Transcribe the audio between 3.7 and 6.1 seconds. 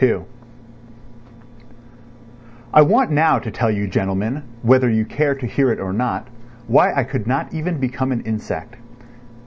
gentlemen, whether you care to hear it or